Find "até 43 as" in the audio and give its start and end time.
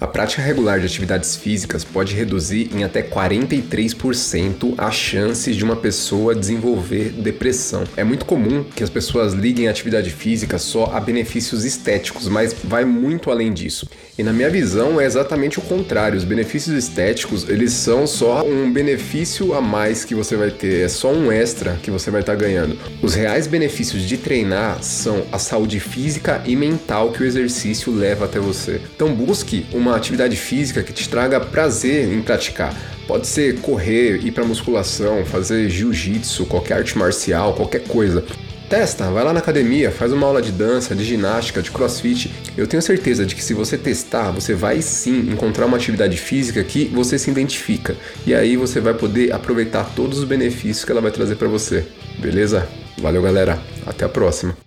2.82-4.94